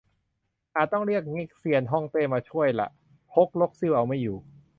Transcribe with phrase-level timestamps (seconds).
[0.75, 2.87] อาจต้องเรียกเง็กเซียนฮ่องเต้มาช่วยละ
[3.35, 4.37] ฮกลกซิ่วเอาไม่อยู่